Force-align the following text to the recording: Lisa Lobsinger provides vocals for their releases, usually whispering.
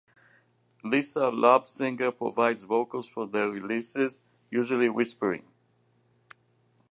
Lisa 0.83 1.27
Lobsinger 1.29 2.17
provides 2.17 2.63
vocals 2.63 3.07
for 3.07 3.27
their 3.27 3.47
releases, 3.51 4.19
usually 4.49 4.89
whispering. 4.89 5.45